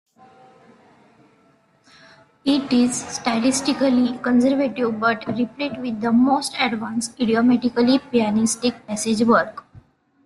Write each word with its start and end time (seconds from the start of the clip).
It 2.43 2.73
is 2.73 3.03
stylistically 3.03 4.19
conservative 4.23 4.99
but 4.99 5.27
replete 5.27 5.77
with 5.79 6.01
the 6.01 6.11
most 6.11 6.55
advanced, 6.59 7.19
idiomatically 7.19 7.99
pianistic 8.09 8.87
passage-work. 8.87 9.63